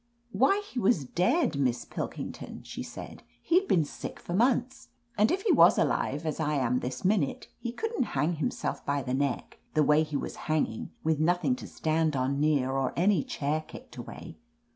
[0.31, 1.59] "Why, he was dead.
[1.59, 3.21] Miss Pilkington," she said.
[3.39, 7.49] "He'd been sick for months, and 'if he was alive as I am this minute,
[7.59, 11.67] he couldn't hang himself by the neck, the way he was hanging, with nothing to
[11.67, 14.39] stand on near, or any chair kicked away.